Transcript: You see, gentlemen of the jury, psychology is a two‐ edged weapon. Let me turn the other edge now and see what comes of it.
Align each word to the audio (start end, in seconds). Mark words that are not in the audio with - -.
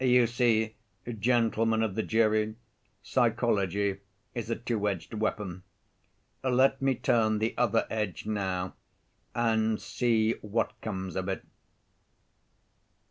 You 0.03 0.25
see, 0.25 0.73
gentlemen 1.19 1.83
of 1.83 1.93
the 1.93 2.01
jury, 2.01 2.55
psychology 3.03 3.99
is 4.33 4.49
a 4.49 4.55
two‐ 4.55 4.89
edged 4.91 5.13
weapon. 5.13 5.61
Let 6.43 6.81
me 6.81 6.95
turn 6.95 7.37
the 7.37 7.53
other 7.55 7.85
edge 7.87 8.25
now 8.25 8.73
and 9.35 9.79
see 9.79 10.31
what 10.41 10.71
comes 10.81 11.15
of 11.15 11.29
it. 11.29 11.45